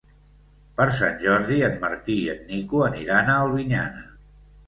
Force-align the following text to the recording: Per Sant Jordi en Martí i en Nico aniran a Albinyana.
Per 0.79 0.85
Sant 0.99 1.19
Jordi 1.25 1.57
en 1.67 1.75
Martí 1.83 2.15
i 2.21 2.31
en 2.35 2.41
Nico 2.49 2.81
aniran 2.87 3.29
a 3.29 3.37
Albinyana. 3.45 4.05